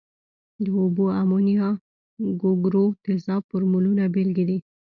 [0.63, 1.67] د اوبو، امونیا،
[2.41, 4.57] ګوګړو تیزاب فورمولونه بیلګې دي.